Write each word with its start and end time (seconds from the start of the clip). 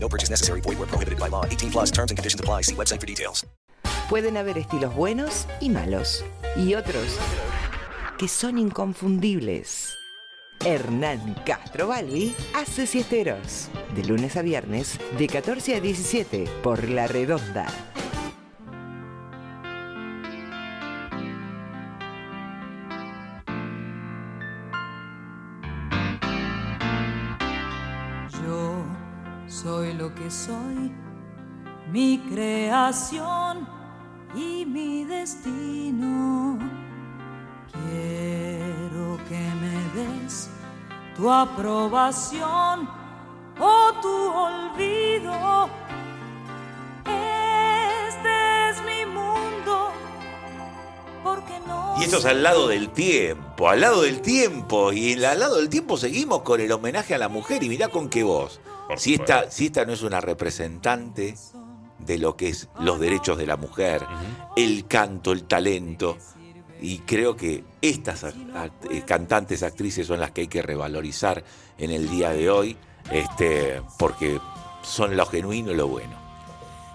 No 0.00 0.08
purchase 0.08 0.30
necessary. 0.30 0.62
Void 0.62 0.78
where 0.78 0.88
prohibited 0.88 1.18
by 1.18 1.28
law. 1.28 1.44
18 1.44 1.70
plus 1.70 1.90
terms 1.90 2.10
and 2.10 2.16
conditions 2.16 2.40
apply. 2.40 2.62
See 2.62 2.74
website 2.74 3.00
for 3.00 3.06
details. 3.06 3.46
Pueden 4.08 4.38
haber 4.38 4.56
estilos 4.56 4.94
buenos 4.94 5.46
y 5.60 5.68
malos, 5.68 6.24
y 6.56 6.74
otros 6.74 7.18
que 8.18 8.26
son 8.26 8.58
inconfundibles. 8.58 9.96
Hernán 10.64 11.36
Castro 11.46 11.88
Balbi 11.88 12.34
hace 12.54 12.86
siesteros, 12.86 13.68
de 13.94 14.04
lunes 14.04 14.36
a 14.36 14.42
viernes, 14.42 14.98
de 15.16 15.28
14 15.28 15.76
a 15.76 15.80
17, 15.80 16.46
por 16.62 16.88
La 16.88 17.06
Redonda. 17.06 17.66
Soy, 30.30 30.92
mi 31.90 32.18
creación 32.30 33.66
y 34.34 34.64
mi 34.66 35.04
destino. 35.04 36.58
Quiero 37.72 39.18
que 39.28 39.40
me 39.60 40.02
des 40.02 40.50
tu 41.16 41.30
aprobación 41.30 42.88
o 43.58 43.92
tu 44.00 44.32
olvido. 44.32 45.68
Y 51.98 52.04
esto 52.04 52.18
es 52.18 52.24
al 52.26 52.42
lado 52.42 52.68
del 52.68 52.90
tiempo, 52.90 53.68
al 53.68 53.80
lado 53.80 54.02
del 54.02 54.20
tiempo. 54.20 54.92
Y 54.92 55.12
al 55.24 55.38
lado 55.40 55.56
del 55.56 55.68
tiempo 55.68 55.96
seguimos 55.96 56.42
con 56.42 56.60
el 56.60 56.70
homenaje 56.70 57.14
a 57.14 57.18
la 57.18 57.28
mujer. 57.28 57.62
Y 57.64 57.68
mirá 57.68 57.88
con 57.88 58.08
qué 58.08 58.22
voz. 58.22 58.60
Si 58.96 59.14
esta, 59.14 59.50
si 59.50 59.66
esta 59.66 59.84
no 59.84 59.92
es 59.92 60.02
una 60.02 60.20
representante 60.20 61.34
de 61.98 62.18
lo 62.18 62.36
que 62.36 62.48
es 62.50 62.68
los 62.80 63.00
derechos 63.00 63.36
de 63.36 63.46
la 63.46 63.56
mujer, 63.56 64.06
el 64.56 64.86
canto, 64.86 65.32
el 65.32 65.44
talento. 65.44 66.16
Y 66.80 66.98
creo 67.00 67.36
que 67.36 67.64
estas 67.82 68.22
act- 68.22 68.70
eh, 68.90 69.02
cantantes, 69.04 69.64
actrices 69.64 70.06
son 70.06 70.20
las 70.20 70.30
que 70.30 70.42
hay 70.42 70.46
que 70.48 70.62
revalorizar 70.62 71.42
en 71.76 71.90
el 71.90 72.08
día 72.08 72.30
de 72.30 72.48
hoy, 72.48 72.76
este, 73.10 73.82
porque 73.98 74.40
son 74.82 75.16
lo 75.16 75.26
genuino 75.26 75.72
y 75.72 75.74
lo 75.74 75.88
bueno. 75.88 76.17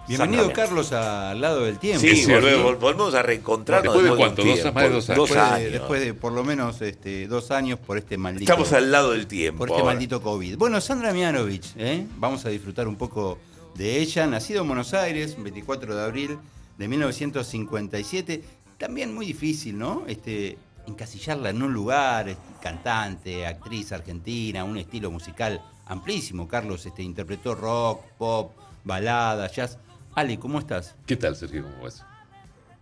Bienvenido. 0.08 0.52
Carlos, 0.52 0.92
al 0.92 1.40
lado 1.40 1.64
del 1.64 1.80
tiempo. 1.80 2.02
Sí, 2.02 2.16
Sí, 2.16 2.32
volvemos, 2.32 3.14
a 3.16 3.22
reencontrarnos. 3.22 3.94
¿Después 3.94 4.12
de 4.12 4.18
cuánto? 4.18 4.44
¿Dos- 4.44 4.54
tiempo. 4.56 4.74
más 4.74 4.84
de 4.84 4.90
dos 4.90 5.10
años? 5.10 5.18
Después 5.18 5.34
de, 5.34 5.40
años. 5.56 5.72
después 5.72 6.02
de 6.02 6.14
por 6.14 6.34
lo 6.34 6.44
menos 6.44 6.82
este, 6.82 7.28
dos 7.28 7.52
años 7.52 7.80
por 7.80 7.98
este 7.98 8.18
maldito. 8.18 8.52
Estamos 8.52 8.74
al 8.74 8.92
lado 8.92 9.12
del 9.12 9.28
tiempo. 9.28 9.60
por 9.60 9.70
este 9.70 9.80
ahora. 9.80 9.94
maldito 9.94 10.22
COVID. 10.22 10.58
Bueno, 10.58 10.82
Sandra 10.82 11.14
Mianovich, 11.14 11.74
¿eh? 11.78 12.06
vamos 12.18 12.46
a 12.46 12.50
disfrutar 12.50 12.88
un 12.88 12.98
poco 12.98 13.38
de 13.76 14.00
ella. 14.00 14.28
Nacida 14.28 14.60
en 14.60 14.68
Buenos 14.68 14.94
Aires, 14.94 15.42
24 15.42 15.96
de 15.96 16.04
abril 16.04 16.38
de 16.78 16.88
1957. 16.88 18.44
También 18.78 19.14
muy 19.16 19.26
difícil, 19.26 19.78
¿no? 19.78 20.04
Este, 20.08 20.58
encasillarla 20.86 21.50
en 21.52 21.64
un 21.64 21.74
lugar, 21.74 22.28
este, 22.28 22.42
cantante, 22.62 23.46
actriz 23.48 23.94
argentina, 23.94 24.66
un 24.66 24.78
estilo 24.78 25.10
musical 25.12 25.62
amplísimo. 25.86 26.46
Carlos 26.48 26.86
este, 26.86 27.04
interpretó 27.04 27.56
rock, 27.56 28.02
pop, 28.18 28.52
balada, 28.84 29.50
jazz. 29.50 29.78
Ale, 30.16 30.38
¿cómo 30.40 30.60
estás? 30.60 30.96
¿Qué 31.06 31.16
tal, 31.16 31.36
Sergio? 31.36 31.64
¿Cómo 31.64 31.84
vas? 31.84 32.04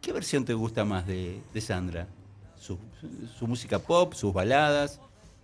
¿Qué 0.02 0.12
versión 0.12 0.46
te 0.46 0.54
gusta 0.54 0.84
más 0.84 1.06
de, 1.08 1.40
de 1.54 1.62
Sandra? 1.62 2.08
¿Su, 2.60 2.78
su 3.38 3.48
música 3.48 3.80
pop, 3.80 4.14
sus 4.14 4.34
baladas? 4.34 5.00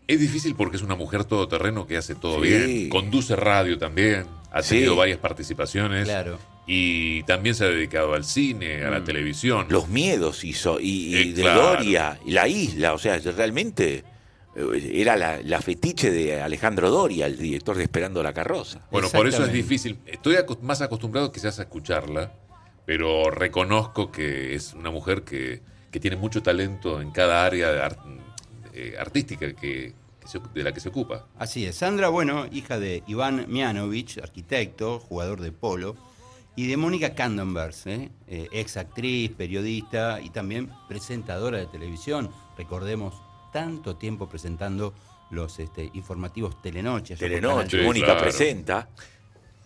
Es 0.08 0.20
difícil 0.20 0.56
porque 0.56 0.78
es 0.78 0.84
una 0.84 0.96
mujer 0.96 1.26
todoterreno 1.26 1.86
que 1.88 1.98
hace 1.98 2.16
todo 2.16 2.42
Sí. 2.44 2.50
bien. 2.50 2.90
Conduce 2.90 3.36
radio 3.36 3.78
también. 3.78 4.26
Ha 4.52 4.62
Sí. 4.64 4.76
tenido 4.76 4.96
varias 4.96 5.20
participaciones. 5.20 6.06
Claro. 6.06 6.40
Y 6.66 7.24
también 7.24 7.56
se 7.56 7.66
ha 7.66 7.68
dedicado 7.68 8.14
al 8.14 8.24
cine, 8.26 8.84
a 8.84 8.90
la 8.90 9.00
Mm. 9.00 9.04
televisión. 9.06 9.66
Los 9.70 9.88
miedos 9.88 10.44
hizo, 10.44 10.80
y, 10.80 11.16
y 11.16 11.16
Eh, 11.16 11.34
de 11.34 11.42
claro. 11.42 11.62
Doria, 11.62 12.20
y 12.26 12.32
la 12.32 12.48
isla, 12.48 12.94
o 12.94 12.98
sea, 12.98 13.18
realmente 13.20 14.04
era 14.58 15.16
la, 15.16 15.40
la 15.44 15.62
fetiche 15.62 16.10
de 16.10 16.42
Alejandro 16.42 16.90
Doria, 16.90 17.28
el 17.28 17.38
director 17.38 17.78
de 17.78 17.84
Esperando 17.84 18.24
la 18.24 18.34
Carroza. 18.34 18.82
Bueno, 18.92 19.10
por 19.10 19.28
eso 19.28 19.46
es 19.46 19.54
difícil. 19.54 20.00
Estoy 20.06 20.36
más 20.62 20.82
acostumbrado 20.82 21.32
quizás 21.32 21.60
a 21.60 21.64
escucharla, 21.64 22.34
pero 22.86 23.30
reconozco 23.30 24.12
que 24.12 24.56
es 24.56 24.74
una 24.74 24.90
mujer 24.90 25.24
que, 25.24 25.62
que 25.92 26.00
tiene 26.00 26.18
mucho 26.18 26.42
talento 26.42 27.02
en 27.02 27.12
cada 27.12 27.46
área 27.46 27.72
de 27.72 27.82
art- 27.82 28.00
eh, 28.74 28.96
artística 29.00 29.54
que, 29.54 29.94
que 30.20 30.28
se- 30.28 30.40
de 30.54 30.64
la 30.64 30.72
que 30.74 30.80
se 30.80 30.90
ocupa. 30.90 31.28
Así 31.38 31.66
es. 31.66 31.76
Sandra, 31.76 32.10
bueno, 32.10 32.48
hija 32.52 32.80
de 32.80 33.04
Iván 33.08 33.46
Mianovich, 33.50 34.18
arquitecto, 34.18 35.00
jugador 35.00 35.42
de 35.42 35.52
polo, 35.52 35.96
y 36.56 36.66
de 36.66 36.78
Mónica 36.78 37.14
Candenbergs, 37.14 37.86
¿eh? 37.86 38.10
Eh, 38.28 38.48
ex 38.52 38.78
actriz, 38.78 39.30
periodista 39.38 40.20
y 40.20 40.32
también 40.32 40.72
presentadora 40.88 41.60
de 41.60 41.68
televisión. 41.68 42.32
Recordemos, 42.58 43.14
tanto 43.52 43.96
tiempo 43.96 44.28
presentando 44.30 44.94
los 45.30 45.60
este, 45.60 45.90
informativos 45.94 46.62
Telenoche. 46.62 47.16
Telenoche, 47.16 47.84
Mónica 47.84 48.08
claro. 48.08 48.22
presenta. 48.22 48.90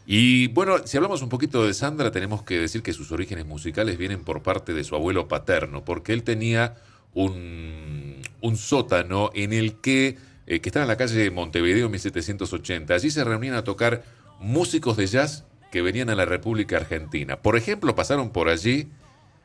Y 0.05 0.47
bueno, 0.47 0.85
si 0.85 0.97
hablamos 0.97 1.21
un 1.21 1.29
poquito 1.29 1.65
de 1.65 1.73
Sandra, 1.73 2.11
tenemos 2.11 2.43
que 2.43 2.59
decir 2.59 2.81
que 2.81 2.93
sus 2.93 3.11
orígenes 3.11 3.45
musicales 3.45 3.97
vienen 3.97 4.23
por 4.23 4.41
parte 4.41 4.73
de 4.73 4.83
su 4.83 4.95
abuelo 4.95 5.27
paterno, 5.27 5.85
porque 5.85 6.13
él 6.13 6.23
tenía 6.23 6.75
un, 7.13 8.21
un 8.41 8.57
sótano 8.57 9.29
en 9.33 9.53
el 9.53 9.75
que, 9.75 10.17
eh, 10.47 10.59
que 10.59 10.69
estaba 10.69 10.83
en 10.83 10.89
la 10.89 10.97
calle 10.97 11.29
Montevideo 11.29 11.87
1780. 11.89 12.93
Allí 12.93 13.11
se 13.11 13.23
reunían 13.23 13.53
a 13.53 13.63
tocar 13.63 14.03
músicos 14.39 14.97
de 14.97 15.07
jazz 15.07 15.45
que 15.71 15.81
venían 15.81 16.09
a 16.09 16.15
la 16.15 16.25
República 16.25 16.77
Argentina. 16.77 17.37
Por 17.37 17.55
ejemplo, 17.55 17.95
pasaron 17.95 18.31
por 18.31 18.49
allí 18.49 18.89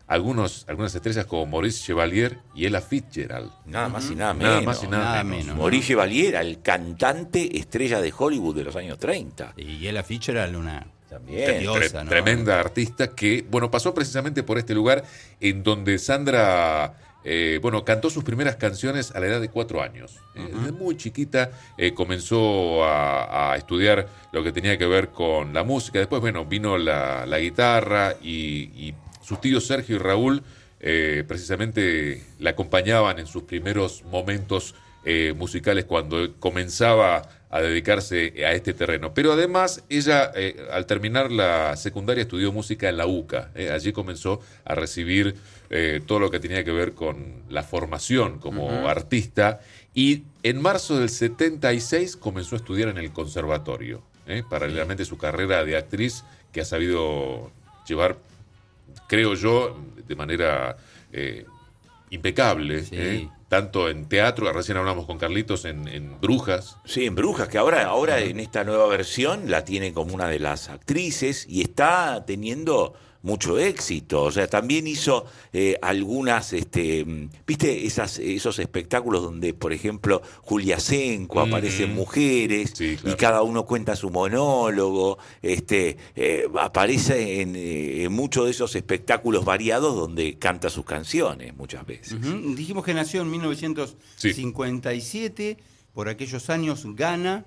algunos, 0.09 0.65
algunas 0.69 0.94
estrellas 0.94 1.27
como 1.27 1.47
Maurice 1.47 1.84
Chevalier 1.84 2.39
y 2.55 2.67
Ella 2.67 2.81
Fitzgerald. 2.81 3.50
Nada 3.67 3.89
más 3.89 4.09
y 4.11 4.15
nada 4.15 4.34
menos. 4.34 4.50
Nada 4.50 4.61
más 4.62 4.83
y 4.84 4.87
nada, 4.89 5.05
Nada 5.05 5.25
menos. 5.25 5.44
menos. 5.47 5.59
Maurice 5.59 5.94
Valiera, 5.94 6.41
el 6.41 6.61
cantante 6.62 7.59
estrella 7.59 8.00
de 8.00 8.12
Hollywood 8.17 8.55
de 8.56 8.65
los 8.65 8.77
años 8.77 8.99
30. 8.99 9.55
Y 9.56 9.87
Ella 9.87 10.03
Fitzgerald, 10.05 10.55
una 10.56 10.87
También. 11.11 11.59
diosa, 11.61 12.00
Tre- 12.00 12.05
¿no? 12.05 12.11
Tremenda 12.11 12.61
artista 12.61 13.09
que, 13.15 13.44
bueno, 13.50 13.71
pasó 13.71 13.93
precisamente 13.94 14.43
por 14.44 14.59
este 14.59 14.75
lugar 14.75 15.05
en 15.41 15.62
donde 15.65 15.99
Sandra, 15.99 16.94
eh, 17.25 17.59
bueno, 17.61 17.84
cantó 17.84 18.09
sus 18.09 18.23
primeras 18.23 18.55
canciones 18.55 19.11
a 19.11 19.19
la 19.19 19.27
edad 19.27 19.41
de 19.41 19.49
cuatro 19.49 19.83
años. 19.83 20.21
Eh, 20.37 20.49
Desde 20.55 20.71
muy 20.71 20.97
chiquita 20.97 21.50
eh, 21.77 21.93
comenzó 21.94 22.84
a, 22.84 23.53
a 23.53 23.56
estudiar 23.56 24.06
lo 24.31 24.44
que 24.44 24.53
tenía 24.53 24.78
que 24.78 24.87
ver 24.87 25.09
con 25.09 25.53
la 25.53 25.65
música. 25.65 25.99
Después, 25.99 26.21
bueno, 26.21 26.44
vino 26.44 26.78
la, 26.78 27.27
la 27.27 27.38
guitarra 27.41 28.15
y, 28.23 28.71
y 28.88 28.94
sus 29.26 29.41
tíos 29.41 29.66
Sergio 29.66 29.97
y 29.97 29.98
Raúl 29.98 30.42
eh, 30.78 31.25
precisamente 31.26 32.22
la 32.38 32.50
acompañaban 32.50 33.19
en 33.19 33.26
sus 33.26 33.42
primeros 33.44 34.04
momentos 34.04 34.75
eh, 35.09 35.34
musicales 35.37 35.84
cuando 35.84 36.34
comenzaba 36.41 37.22
a 37.48 37.60
dedicarse 37.60 38.44
a 38.44 38.50
este 38.54 38.75
terreno. 38.75 39.14
Pero 39.14 39.34
además, 39.34 39.84
ella, 39.88 40.32
eh, 40.34 40.56
al 40.72 40.84
terminar 40.87 41.31
la 41.31 41.76
secundaria, 41.76 42.22
estudió 42.22 42.50
música 42.50 42.88
en 42.88 42.97
la 42.97 43.06
UCA. 43.06 43.53
eh, 43.54 43.70
allí 43.70 43.92
comenzó 43.92 44.41
a 44.64 44.75
recibir 44.75 45.37
todo 46.06 46.20
lo 46.20 46.31
que 46.31 46.38
tenía 46.38 46.62
que 46.62 46.70
ver 46.70 46.93
con 46.93 47.43
la 47.49 47.62
formación 47.62 48.38
como 48.38 48.88
artista. 48.88 49.61
Y 49.94 50.22
en 50.44 50.61
marzo 50.61 50.99
del 50.99 51.08
76 51.08 52.17
comenzó 52.17 52.56
a 52.56 52.58
estudiar 52.58 52.88
en 52.88 52.99
el 52.99 53.12
conservatorio. 53.12 54.02
paralelamente 54.50 55.05
a 55.05 55.06
su 55.06 55.19
carrera 55.19 55.64
de 55.64 55.76
actriz, 55.76 56.25
que 56.52 56.61
ha 56.61 56.64
sabido 56.64 57.50
llevar 57.87 58.17
creo 59.09 59.35
yo, 59.35 59.77
de 60.06 60.17
manera 60.17 60.77
eh, 61.12 61.44
impecable, 62.11 62.83
Sí. 62.85 62.97
¿eh? 62.97 63.29
tanto 63.49 63.88
en 63.88 64.09
teatro, 64.09 64.53
recién 64.53 64.77
hablamos 64.77 65.06
con 65.06 65.19
Carlitos, 65.19 65.65
en, 65.67 65.87
en 65.87 66.21
Brujas. 66.21 66.79
Sí, 66.85 67.06
en 67.06 67.15
Brujas, 67.15 67.49
que 67.49 67.59
ahora, 67.59 67.85
ahora 67.87 68.19
en 68.19 68.41
esta 68.41 68.65
nueva 68.65 68.88
versión 68.88 69.50
la 69.50 69.65
tiene 69.65 69.93
como 69.93 70.15
una 70.15 70.27
de 70.29 70.41
las 70.41 70.69
actrices 70.69 71.47
y 71.49 71.62
está 71.62 72.25
teniendo 72.27 72.94
mucho 73.26 73.58
éxito. 73.58 74.23
O 74.23 74.32
sea, 74.32 74.46
también 74.49 74.87
hizo 74.87 75.26
eh, 75.52 75.76
algunas, 75.82 76.52
este, 76.55 77.05
mm, 77.05 77.28
viste, 77.46 77.84
esas, 77.87 78.19
esos 78.19 78.58
espectáculos 78.58 79.23
donde, 79.23 79.52
por 79.52 79.73
ejemplo, 79.73 80.23
Julia 80.43 80.81
Senco 80.81 81.44
Mm. 81.44 81.49
aparecen 81.49 81.94
mujeres 81.94 82.73
Sí, 82.75 82.96
claro. 82.96 83.14
y 83.14 83.19
cada 83.19 83.43
uno 83.43 83.67
cuenta 83.67 83.94
su 83.96 84.08
monólogo. 84.11 85.19
Este, 85.43 85.96
eh, 86.14 86.49
aparece 86.58 87.40
en, 87.43 87.56
eh, 87.56 88.05
en 88.05 88.12
muchos 88.12 88.44
de 88.46 88.52
esos 88.52 88.75
espectáculos 88.76 89.44
variados 89.44 89.94
donde 89.96 90.38
canta 90.38 90.70
sus 90.70 90.84
canciones 90.84 91.56
muchas 91.56 91.84
veces. 91.84 92.17
Dijimos 92.56 92.84
que 92.84 92.94
nació 92.94 93.22
en 93.22 93.31
1957. 93.31 95.56
Por 95.94 96.08
aquellos 96.08 96.49
años 96.50 96.82
gana, 96.94 97.44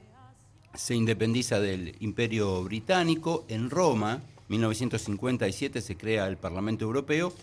se 0.73 0.95
independiza 0.95 1.59
del 1.59 1.95
Imperio 1.99 2.63
Británico. 2.63 3.45
En 3.47 3.69
Roma, 3.69 4.21
1957, 4.49 5.81
se 5.81 5.95
crea 5.95 6.27
el 6.27 6.37
Parlamento 6.37 6.83
Europeo. 6.85 7.33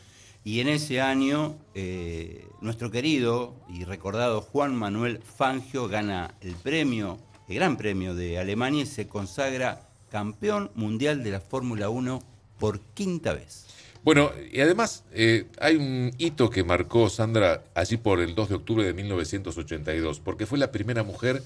Y 0.44 0.60
en 0.60 0.68
ese 0.68 1.00
año, 1.00 1.56
eh, 1.74 2.46
nuestro 2.60 2.90
querido 2.90 3.54
y 3.68 3.84
recordado 3.84 4.40
Juan 4.40 4.76
Manuel 4.76 5.18
Fangio 5.18 5.88
gana 5.88 6.34
el 6.40 6.54
premio, 6.54 7.18
el 7.48 7.56
Gran 7.56 7.76
Premio 7.76 8.14
de 8.14 8.38
Alemania 8.38 8.82
y 8.82 8.86
se 8.86 9.08
consagra 9.08 9.88
campeón 10.08 10.70
mundial 10.76 11.24
de 11.24 11.32
la 11.32 11.40
Fórmula 11.40 11.88
1 11.88 12.22
por 12.60 12.78
quinta 12.94 13.32
vez. 13.32 13.66
Bueno, 14.04 14.30
y 14.52 14.60
además 14.60 15.02
eh, 15.12 15.46
hay 15.58 15.74
un 15.74 16.12
hito 16.16 16.48
que 16.48 16.62
marcó 16.62 17.08
Sandra 17.08 17.64
allí 17.74 17.96
por 17.96 18.20
el 18.20 18.36
2 18.36 18.48
de 18.48 18.54
octubre 18.54 18.84
de 18.84 18.94
1982, 18.94 20.20
porque 20.20 20.46
fue 20.46 20.58
la 20.58 20.70
primera 20.70 21.02
mujer 21.02 21.42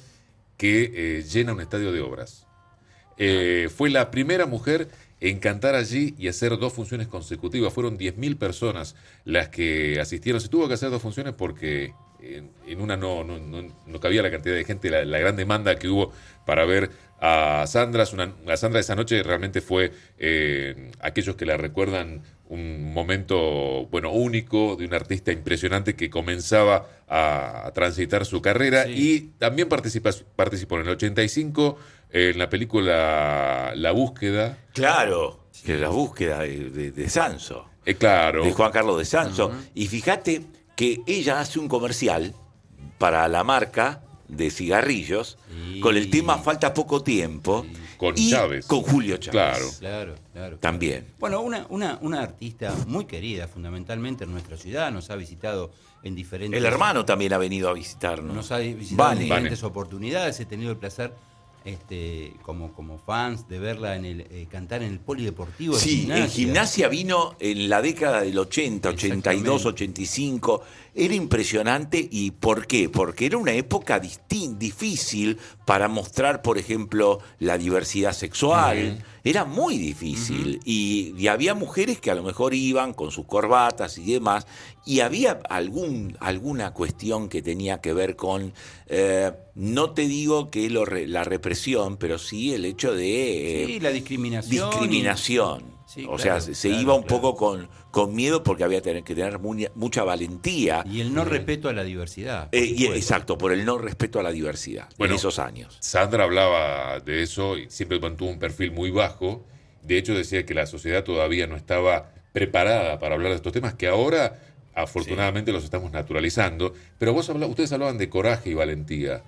que 0.59 0.93
eh, 0.95 1.23
llena 1.23 1.55
un 1.55 1.63
estadio 1.63 1.91
de 1.91 2.01
obras. 2.01 2.47
Fue 3.77 3.91
la 3.91 4.11
primera 4.11 4.47
mujer 4.47 4.89
en 5.21 5.39
cantar 5.39 5.75
allí 5.75 6.15
y 6.19 6.29
hacer 6.29 6.57
dos 6.59 6.73
funciones 6.73 7.07
consecutivas. 7.09 7.73
Fueron 7.73 7.99
10.000 7.99 8.39
personas 8.39 8.97
las 9.25 9.49
que 9.51 10.01
asistieron. 10.01 10.41
Se 10.41 10.49
tuvo 10.49 10.67
que 10.69 10.75
hacer 10.75 10.91
dos 10.91 11.03
funciones 11.03 11.35
porque 11.35 11.93
en, 12.21 12.51
en 12.67 12.81
una 12.81 12.97
no, 12.97 13.23
no, 13.25 13.39
no- 13.39 13.75
no 13.87 14.01
cabía 14.01 14.23
la 14.23 14.31
cantidad 14.31 14.55
de 14.55 14.65
gente, 14.65 14.91
la, 14.91 15.05
la 15.05 15.19
gran 15.19 15.37
demanda 15.37 15.77
que 15.77 15.89
hubo 15.89 16.13
para 16.47 16.65
ver 16.65 16.91
a 17.21 17.65
Sandra. 17.67 18.05
Una- 18.13 18.35
a 18.49 18.57
Sandra 18.57 18.81
esa 18.81 18.95
noche 18.97 19.23
realmente 19.23 19.61
fue 19.61 19.93
eh, 20.19 20.91
aquellos 21.01 21.37
que 21.37 21.45
la 21.47 21.57
recuerdan 21.57 22.23
un 22.49 22.93
momento 22.93 23.87
bueno 23.93 24.11
único 24.11 24.75
de 24.77 24.85
un 24.85 24.93
artista 24.95 25.31
impresionante 25.33 25.95
que 25.95 26.11
comenzaba 26.11 26.89
a, 27.09 27.67
a 27.69 27.73
transitar 27.73 28.25
su 28.27 28.43
carrera 28.43 28.85
Sí. 28.85 28.93
y 28.97 29.21
también 29.39 29.69
participa- 29.69 30.11
participó 30.35 30.77
en 30.77 30.83
el 30.87 30.89
85 30.91 31.79
en 32.13 32.39
la 32.39 32.49
película 32.49 33.73
La 33.77 33.93
búsqueda. 33.93 34.59
Claro, 34.73 35.41
que 35.65 35.77
la 35.77 35.89
búsqueda 35.89 36.41
de, 36.41 36.71
de- 36.71 36.93
de 36.93 37.09
Sanso. 37.11 37.67
Eh, 37.87 37.95
claro. 37.95 38.45
de 38.45 38.53
Juan 38.53 38.73
Carlos 38.73 38.99
de 38.99 39.05
Sanso. 39.05 39.53
Y 39.75 39.87
fíjate 39.87 40.43
que 40.77 41.01
ella 41.07 41.41
hace 41.41 41.59
un 41.59 41.69
comercial 41.69 42.35
para 42.99 43.27
la 43.29 43.43
marca 43.45 44.03
de 44.29 44.51
cigarrillos 44.51 45.39
con 45.81 45.97
el 45.97 46.09
tema 46.11 46.39
Falta 46.39 46.73
poco 46.75 47.03
tiempo. 47.03 47.67
Con 47.97 48.15
y 48.17 48.31
Chávez. 48.31 48.67
Con 48.67 48.81
Julio 48.83 49.17
Chávez. 49.19 49.31
Claro. 49.33 49.67
Claro, 49.79 50.15
claro. 50.33 50.57
También. 50.59 51.07
Bueno, 51.19 51.41
una, 51.43 51.67
una, 51.69 51.99
una 52.01 52.23
artista 52.23 52.75
muy 52.87 53.05
querida 53.05 53.47
fundamentalmente 53.49 54.25
en 54.25 54.33
nuestra 54.33 54.57
ciudad, 54.57 54.91
nos 54.91 55.11
ha 55.11 55.17
visitado 55.17 55.71
en 56.03 56.15
diferentes... 56.15 56.57
El 56.57 56.65
hermano 56.65 57.05
también 57.05 57.33
ha 57.35 57.39
venido 57.39 57.69
a 57.69 57.75
visitarnos. 57.75 58.35
Nos 58.35 58.51
ha 58.53 58.59
visitado 58.59 59.13
en 59.13 59.19
diferentes 59.19 59.63
oportunidades, 59.65 60.41
he 60.41 60.47
tenido 60.47 60.71
el 60.71 60.79
placer 60.79 61.13
este, 61.65 62.35
como, 62.43 62.73
como 62.73 62.99
fans 62.99 63.49
de 63.49 63.59
verla 63.59 63.97
en 63.97 64.05
el 64.05 64.21
eh, 64.23 64.47
cantar 64.51 64.83
en 64.83 64.93
el 64.93 64.99
polideportivo 64.99 65.75
de 65.75 65.81
Sí, 65.81 66.09
en 66.11 66.29
gimnasia 66.29 66.89
vino 66.89 67.37
en 67.39 67.69
la 67.69 67.83
década 67.83 68.23
del 68.23 68.39
80, 68.39 68.89
82, 68.89 69.15
Exactamente. 69.15 69.69
85. 69.69 70.63
Era 70.95 71.15
impresionante. 71.15 72.09
¿Y 72.11 72.33
por 72.33 72.67
qué? 72.67 72.89
Porque 72.89 73.27
era 73.27 73.37
una 73.37 73.53
época 73.53 74.01
difícil 74.01 75.39
para 75.65 75.89
mostrar, 75.89 76.43
por 76.43 76.59
ejemplo, 76.59 77.21
la 77.39 77.59
diversidad 77.59 78.13
sexual. 78.13 79.05
Era 79.25 79.45
muy 79.45 79.77
difícil. 79.79 80.61
y, 80.65 81.15
y 81.17 81.27
había 81.29 81.55
mujeres 81.55 82.01
que 82.01 82.11
a 82.11 82.15
lo 82.15 82.23
mejor 82.23 82.55
iban 82.55 82.95
con 82.95 83.11
sus 83.11 83.27
corbatas 83.27 83.99
y 83.99 84.13
demás. 84.13 84.47
Y 84.87 85.01
había 85.01 85.41
algún, 85.51 86.17
alguna 86.21 86.73
cuestión 86.73 87.29
que 87.29 87.43
tenía 87.43 87.81
que 87.81 87.93
ver 87.93 88.17
con, 88.17 88.53
eh, 88.87 89.33
no 89.55 89.91
te 89.91 90.09
digo 90.09 90.51
que 90.51 90.71
lo 90.71 90.85
la 90.87 91.23
represión, 91.25 91.97
pero 91.99 92.19
sí 92.19 92.53
el 92.55 92.65
hecho 92.65 92.95
de... 92.95 93.63
eh, 93.63 93.67
Sí, 93.67 93.81
la 93.81 93.91
discriminación. 93.91 94.71
discriminación. 94.71 95.80
Sí, 95.93 96.05
o 96.09 96.15
claro, 96.17 96.41
sea, 96.41 96.55
se 96.55 96.69
claro, 96.69 96.83
iba 96.83 96.95
un 96.95 97.03
claro. 97.03 97.21
poco 97.21 97.37
con, 97.37 97.69
con 97.91 98.15
miedo 98.15 98.45
porque 98.45 98.63
había 98.63 98.81
tener- 98.81 99.03
que 99.03 99.15
tener 99.17 99.41
mu- 99.41 99.57
mucha 99.75 100.05
valentía. 100.05 100.85
Y, 100.89 101.01
el 101.01 101.13
no 101.13 101.25
respeto 101.25 101.69
a 101.69 101.73
la 101.73 101.83
diversidad. 101.83 102.49
por 102.51 102.59
Eh, 102.61 102.65
y- 102.65 102.87
exacto, 102.87 103.37
por 103.37 103.51
el 103.53 103.65
no 103.65 103.77
respeto 103.77 104.21
a 104.21 104.23
la 104.23 104.31
diversidad 104.31 104.89
Bueno. 104.99 105.15
en 105.15 105.19
esos 105.19 105.39
años. 105.41 105.77
Sandra 105.81 106.23
hablaba 106.25 107.01
de 107.01 107.23
eso 107.25 107.59
y 107.59 107.69
siempre 107.71 107.99
mantuvo 107.99 108.31
un 108.31 108.39
perfil 108.39 108.71
muy 108.71 108.91
bajo. 108.93 109.45
De 109.83 109.99
hecho, 109.99 110.15
decía 110.15 110.47
que 110.47 110.55
la 110.55 110.67
sociedad 110.67 111.03
todavía 111.03 111.47
no 111.49 111.57
estaba 111.57 112.13
preparada 112.33 112.99
para 113.01 113.17
hablar 113.17 113.31
de 113.31 113.37
estos 113.37 113.53
temas, 113.53 113.75
que 113.75 113.89
ahora 113.89 114.39
afortunadamente 114.75 115.51
los 115.53 115.65
estamos 115.65 115.91
naturalizando. 115.91 116.73
Pero 116.99 117.13
vos 117.13 117.29
habla- 117.31 117.47
ustedes 117.47 117.73
hablaban 117.73 117.99
de 117.99 118.09
coraje 118.09 118.51
y 118.51 118.55
valentía. 118.55 119.23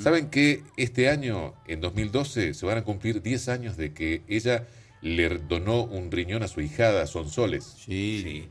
¿Saben 0.00 0.30
que 0.30 0.62
este 0.76 1.08
año, 1.08 1.54
en 1.66 1.80
2012, 1.80 2.54
se 2.54 2.64
van 2.64 2.78
a 2.78 2.84
cumplir 2.84 3.20
10 3.20 3.48
años 3.48 3.76
de 3.76 3.92
que 3.92 4.22
ella 4.28 4.64
le 5.04 5.28
donó 5.38 5.84
un 5.84 6.10
riñón 6.10 6.42
a 6.42 6.48
su 6.48 6.60
hijada, 6.60 7.06
Sonsoles? 7.06 7.64
Sí, 7.84 8.48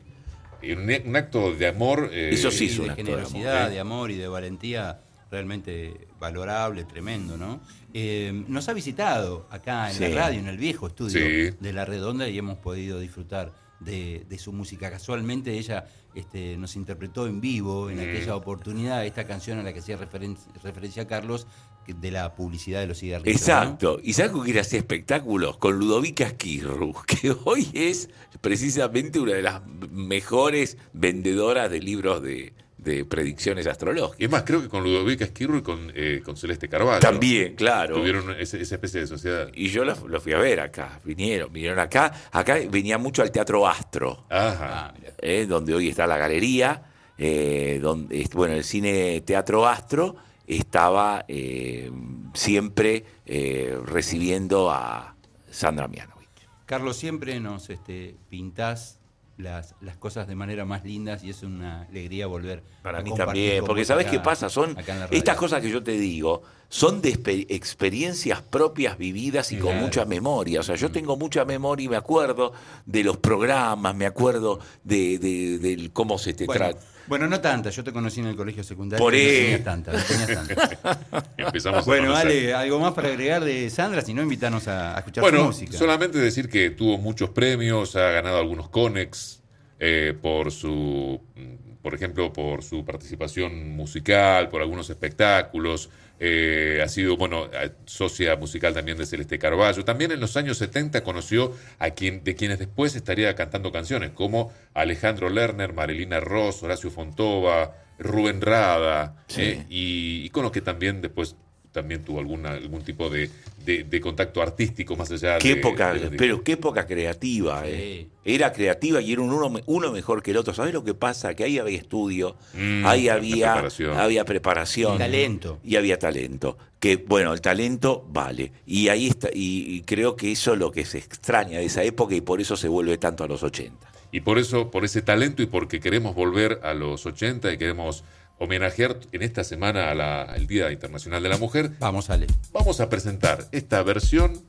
Y 0.62 0.72
Un, 0.72 0.90
un 1.08 1.16
acto 1.18 1.54
de 1.54 1.68
amor. 1.68 2.10
eh, 2.14 2.30
Eso 2.32 2.50
sí. 2.50 2.66
es 2.68 2.80
un 2.80 2.86
de 2.86 2.92
acto 2.92 3.04
de 3.04 3.12
amor, 3.12 3.26
generosidad, 3.28 3.68
¿eh? 3.68 3.74
de 3.74 3.80
amor 3.82 4.12
y 4.12 4.16
de 4.16 4.28
valentía 4.30 5.02
realmente 5.30 6.08
valorable, 6.20 6.86
tremendo, 6.86 7.36
¿no? 7.38 7.60
Eh, 7.94 8.32
nos 8.48 8.70
ha 8.70 8.74
visitado 8.74 9.48
acá 9.50 9.90
en 9.90 9.98
Sí. 9.98 10.08
la 10.08 10.16
radio, 10.16 10.40
en 10.40 10.48
el 10.48 10.58
viejo 10.58 10.88
estudio 10.88 11.20
Sí. 11.20 11.58
de 11.60 11.74
La 11.74 11.84
Redonda 11.86 12.30
y 12.30 12.38
hemos 12.38 12.60
podido 12.60 13.00
disfrutar 13.00 13.52
de, 13.80 14.26
de 14.30 14.38
su 14.38 14.54
música. 14.54 14.90
Casualmente 14.90 15.58
ella 15.58 15.88
este, 16.16 16.56
nos 16.58 16.76
interpretó 16.76 17.26
en 17.28 17.42
vivo 17.42 17.90
en 17.90 18.00
aquella 18.00 18.36
oportunidad 18.36 19.04
esta 19.06 19.26
canción 19.26 19.58
a 19.60 19.64
la 19.64 19.74
que 19.74 19.80
hacía 19.80 19.98
referen- 19.98 20.38
referencia 20.64 21.08
Carlos 21.08 21.48
de 21.88 22.12
la 22.12 22.35
publicidad 22.35 22.80
de 22.81 22.88
los 22.88 23.00
cigarrillos. 23.00 23.35
¿no? 23.35 23.53
Exacto. 23.53 24.00
Y 24.03 24.13
sabes 24.13 24.31
con 24.31 24.44
quién 24.44 24.57
hacía 24.59 24.80
espectáculos? 24.80 25.57
Con 25.57 25.77
Ludovica 25.80 26.25
Esquirru, 26.25 26.94
que 27.07 27.35
hoy 27.45 27.69
es 27.74 28.09
precisamente 28.41 29.19
una 29.19 29.33
de 29.33 29.41
las 29.41 29.62
mejores 29.91 30.77
vendedoras 30.94 31.69
de 31.71 31.80
libros 31.81 32.21
de, 32.21 32.53
de 32.77 33.06
predicciones 33.06 33.65
Y 33.65 33.69
astrológicas. 33.69 34.19
es 34.19 34.30
más, 34.30 34.44
creo 34.44 34.62
que 34.62 34.68
con 34.69 34.83
Ludovica 34.83 35.24
Esquirro 35.25 35.57
y 35.57 35.62
con, 35.62 35.91
eh, 35.95 36.21
con 36.24 36.35
Celeste 36.35 36.68
Carvalho. 36.68 37.00
También, 37.00 37.56
claro. 37.56 37.95
Tuvieron 37.95 38.31
ese- 38.39 38.62
esa 38.62 38.75
especie 38.75 39.00
de 39.01 39.07
sociedad. 39.07 39.50
Y 39.53 39.69
yo 39.69 39.85
los 39.85 40.01
los 40.03 40.21
fui 40.21 40.33
a 40.33 40.38
ver 40.39 40.59
acá, 40.59 41.00
vinieron, 41.03 41.51
vinieron 41.53 41.80
acá. 41.80 42.13
Acá 42.31 42.57
venía 42.69 42.97
mucho 42.97 43.21
al 43.21 43.31
Teatro 43.31 43.68
Astro. 43.68 44.25
Ajá. 44.30 44.88
Ah, 44.89 44.94
eh, 45.21 45.45
donde 45.47 45.74
hoy 45.74 45.89
está 45.89 46.06
la 46.07 46.18
galería, 46.18 46.83
eh, 47.18 47.80
donde, 47.81 48.28
bueno, 48.33 48.56
el 48.56 48.63
cine 48.63 49.21
Teatro 49.21 49.66
Astro 49.68 50.16
estaba 50.47 51.26
eh, 51.28 51.92
siempre 52.33 53.06
eh, 53.26 53.78
recibiendo 53.85 54.71
a 54.71 55.16
Sandra 55.50 55.88
Mianovich. 55.88 56.28
Carlos, 56.66 56.97
siempre 56.97 57.40
nos 57.40 57.69
este, 57.69 58.16
pintás 58.30 59.00
las, 59.38 59.76
las 59.81 59.97
cosas 59.97 60.28
de 60.28 60.35
manera 60.35 60.64
más 60.64 60.83
lindas 60.83 61.23
y 61.23 61.30
es 61.31 61.42
una 61.44 61.83
alegría 61.83 62.28
volver 62.28 62.64
Para 62.83 63.00
a 63.00 63.02
mí 63.02 63.12
también, 63.16 63.64
porque 63.66 63.83
¿sabes 63.83 64.06
qué 64.07 64.19
pasa? 64.19 64.47
Son 64.50 64.78
estas 65.12 65.38
cosas 65.38 65.62
que 65.62 65.69
yo 65.69 65.81
te 65.81 65.94
digo, 65.94 66.44
son 66.69 67.02
de 67.02 67.14
exper- 67.14 67.45
experiencias 67.50 68.42
propias 68.42 68.97
vividas 68.97 69.52
y 69.52 69.57
con 69.59 69.76
mucha 69.78 70.06
memoria. 70.06 70.59
O 70.59 70.64
sea, 70.64 70.76
yo 70.76 70.92
tengo 70.92 71.18
mucha 71.18 71.45
memoria 71.45 71.85
y 71.85 71.90
me 71.90 71.95
acuerdo 71.95 72.54
de 72.85 73.04
los 73.04 73.18
programas, 73.18 73.95
me 73.95 74.06
acuerdo 74.06 74.59
de, 74.83 75.18
de- 75.19 75.90
cómo 75.94 76.18
se 76.18 76.33
te 76.33 76.45
Bueno, 76.45 76.69
trata. 76.69 76.85
Bueno, 77.07 77.28
no 77.28 77.40
tanta, 77.42 77.69
yo 77.69 77.83
te 77.83 77.92
conocí 77.92 78.19
en 78.22 78.28
el 78.28 78.36
colegio 78.36 78.64
secundario. 78.64 79.04
Por 79.04 79.14
y 79.16 79.18
no 79.24 79.30
ahí. 79.30 79.36
tenías 79.42 79.64
tanta, 79.64 79.92
no 79.94 80.00
tenías 80.04 80.48
tanta. 80.48 81.00
Empezamos 81.38 81.81
a 81.81 81.86
bueno. 81.86 82.16
Ale, 82.16 82.54
algo 82.54 82.80
más 82.80 82.94
para 82.94 83.10
agregar 83.10 83.44
de 83.44 83.69
Sandra, 83.69 84.02
si 84.02 84.14
no, 84.14 84.22
invítanos 84.22 84.68
a, 84.68 84.95
a 84.95 85.00
escuchar 85.00 85.24
su 85.24 85.30
Bueno, 85.30 85.45
música. 85.48 85.78
solamente 85.78 86.18
decir 86.18 86.50
que 86.50 86.69
tuvo 86.72 86.98
muchos 86.98 87.30
premios, 87.31 87.95
ha 87.95 88.10
ganado 88.12 88.38
algunos 88.40 88.69
Conex 88.69 89.42
eh, 89.80 90.18
por 90.22 90.52
su, 90.52 91.19
mm, 91.36 91.63
por 91.83 91.94
ejemplo, 91.94 92.33
por 92.33 92.63
su 92.63 92.83
participación 92.85 93.69
musical, 93.75 94.49
por 94.49 94.61
algunos 94.61 94.90
espectáculos. 94.90 95.90
eh, 96.19 96.80
ha 96.81 96.87
sido, 96.87 97.18
bueno, 97.18 97.49
eh, 97.52 97.71
socia 97.85 98.35
musical 98.37 98.73
también 98.73 98.97
de 98.97 99.06
Celeste 99.06 99.37
Carballo. 99.37 99.83
También 99.83 100.11
en 100.11 100.21
los 100.21 100.37
años 100.37 100.57
70 100.57 101.04
conoció 101.04 101.54
a 101.80 101.90
quien, 101.90 102.23
de 102.23 102.35
quienes 102.35 102.59
después 102.59 102.95
estaría 102.95 103.35
cantando 103.35 103.71
canciones, 103.73 104.11
como 104.11 104.54
Alejandro 104.73 105.30
Lerner, 105.30 105.73
Marilina 105.73 106.21
Ross, 106.21 106.63
Horacio 106.63 106.92
Fontova, 106.92 107.75
Rubén 107.99 108.40
Rada, 108.42 109.23
Sí. 109.28 109.42
eh, 109.42 109.66
y, 109.69 110.21
y 110.25 110.30
con 110.30 110.44
los 110.44 110.52
que 110.54 110.61
también 110.61 111.02
después 111.02 111.35
también 111.73 112.06
tuvo 112.06 112.19
alguna, 112.19 112.51
algún 112.51 112.81
tipo 112.83 113.09
de, 113.09 113.30
de- 113.65 113.83
de 113.83 113.99
contacto 113.99 114.42
artístico 114.42 114.95
más 114.95 115.11
allá 115.11 115.37
Qué 115.39 115.49
de- 115.49 115.53
época, 115.59 115.94
de- 115.94 116.11
pero 116.11 116.42
qué 116.44 116.53
época 116.53 116.85
creativa, 116.87 117.63
eh. 117.65 118.07
Era 118.23 118.53
creativa 118.53 119.01
y 119.01 119.11
era 119.11 119.21
un 119.21 119.31
uno, 119.33 119.59
uno 119.65 119.92
mejor 119.92 120.23
que 120.23 120.31
el 120.31 120.37
otro. 120.37 120.53
¿Sabes 120.53 120.73
lo 120.73 120.85
que 120.85 120.94
pasa? 120.94 121.33
Que 121.33 121.44
ahí 121.44 121.59
había 121.59 121.77
estudio, 121.77 122.37
Mm, 122.53 122.85
ahí 122.85 123.09
había 123.09 123.51
preparación. 123.51 123.97
había 123.99 124.23
preparación. 124.23 124.95
Y 124.95 124.97
talento. 124.99 125.59
Y 125.63 125.75
había 125.75 125.99
talento. 125.99 126.57
Que 126.80 126.95
bueno, 126.97 127.33
el 127.33 127.42
talento 127.42 128.06
vale. 128.09 128.53
Y 128.65 128.87
ahí 128.87 129.07
está, 129.07 129.27
y, 129.33 129.75
y 129.75 129.81
creo 129.81 130.15
que 130.15 130.31
eso 130.31 130.53
es 130.53 130.59
lo 130.59 130.71
que 130.71 130.85
se 130.85 130.99
extraña 130.99 131.57
de 131.59 131.65
esa 131.65 131.83
época 131.83 132.15
y 132.15 132.21
por 132.21 132.39
eso 132.39 132.56
se 132.56 132.69
vuelve 132.69 132.97
tanto 132.97 133.23
a 133.25 133.27
los 133.27 133.44
80. 133.44 133.92
Y 134.13 134.21
por 134.21 134.37
eso, 134.37 134.69
por 134.71 134.85
ese 134.85 135.01
talento 135.01 135.42
y 135.42 135.47
porque 135.47 135.80
queremos 135.80 136.13
volver 136.15 136.59
a 136.63 136.73
los 136.75 137.06
80 137.06 137.51
y 137.51 137.57
queremos 137.57 138.03
homenajear 138.40 138.99
en 139.11 139.21
esta 139.21 139.44
semana 139.44 139.92
al 139.92 140.47
Día 140.47 140.71
Internacional 140.71 141.23
de 141.23 141.30
la 141.30 141.37
Mujer, 141.37 141.71
Vamos, 141.80 142.09
Ale. 142.09 142.28
vamos 142.52 142.80
a 142.80 142.90
presentar 142.90 143.47
esta 143.52 143.81
versión 143.83 144.42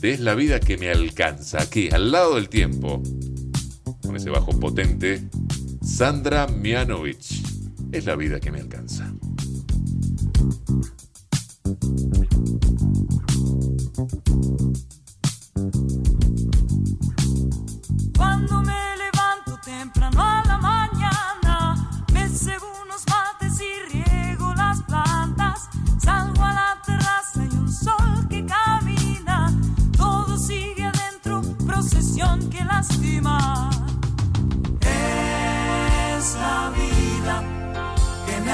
de 0.00 0.12
Es 0.12 0.20
la 0.20 0.34
vida 0.34 0.60
que 0.60 0.76
me 0.76 0.90
alcanza, 0.90 1.62
aquí, 1.62 1.88
al 1.92 2.10
lado 2.10 2.34
del 2.34 2.48
tiempo, 2.48 3.02
con 4.02 4.16
ese 4.16 4.30
bajo 4.30 4.58
potente, 4.58 5.22
Sandra 5.82 6.46
Mianovich. 6.46 7.42
Es 7.92 8.04
la 8.06 8.16
vida 8.16 8.40
que 8.40 8.50
me 8.50 8.60
alcanza. 8.60 9.12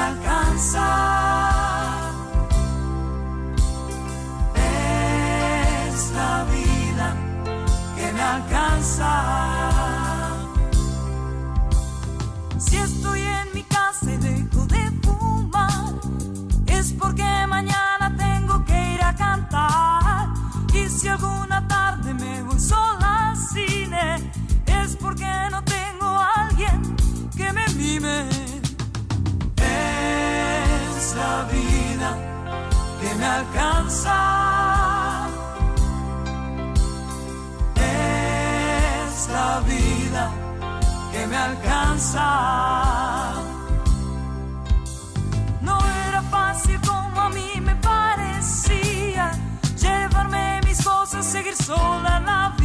Alcanza. 0.06 1.09
Me 33.20 33.26
alcanza. 33.26 34.16
Es 37.76 39.28
la 39.28 39.60
vida 39.60 40.30
que 41.12 41.26
me 41.26 41.36
alcanza. 41.36 42.26
No 45.60 45.78
era 46.08 46.22
fácil 46.22 46.80
como 46.80 47.20
a 47.20 47.28
mí 47.28 47.60
me 47.60 47.74
parecía 47.76 49.32
llevarme 49.76 50.60
mis 50.64 50.82
cosas, 50.82 51.26
seguir 51.26 51.56
sola 51.56 52.20
la 52.20 52.54
vida, 52.58 52.59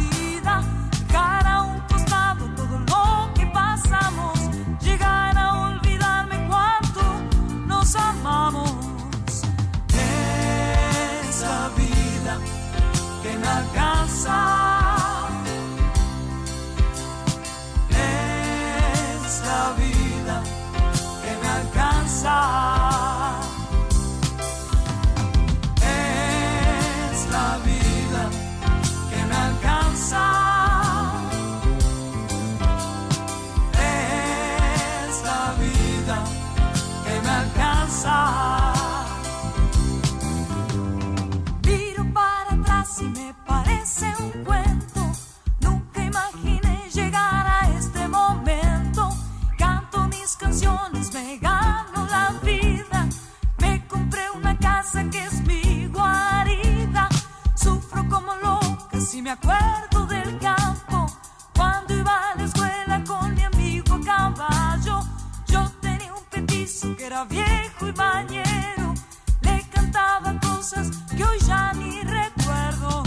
era 67.06 67.24
viejo 67.24 67.86
y 67.86 67.92
bañero. 67.92 68.94
Le 69.42 69.62
cantaba 69.72 70.38
cosas 70.40 70.88
que 71.16 71.24
hoy 71.24 71.38
ya 71.46 71.72
ni 71.74 72.00
recuerdo. 72.02 73.04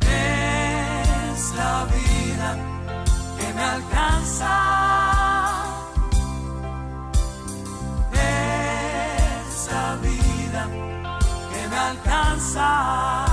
Es 0.00 1.54
la 1.56 1.86
vida 1.96 2.56
que 3.36 3.54
me 3.54 3.62
alcanza. 3.62 4.54
Es 8.12 9.68
la 9.72 9.96
vida 9.96 10.68
que 11.52 11.68
me 11.68 11.76
alcanza. 11.76 13.27